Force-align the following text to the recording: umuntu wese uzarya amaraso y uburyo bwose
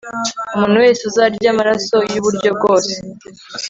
umuntu 0.55 0.77
wese 0.83 1.01
uzarya 1.09 1.49
amaraso 1.53 1.97
y 2.13 2.17
uburyo 2.19 2.49
bwose 2.57 2.93